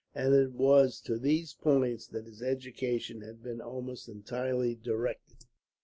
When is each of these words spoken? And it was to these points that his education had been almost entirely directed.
And 0.15 0.33
it 0.33 0.51
was 0.53 0.99
to 1.01 1.19
these 1.19 1.53
points 1.53 2.07
that 2.07 2.25
his 2.25 2.41
education 2.41 3.21
had 3.21 3.43
been 3.43 3.61
almost 3.61 4.09
entirely 4.09 4.73
directed. 4.73 5.45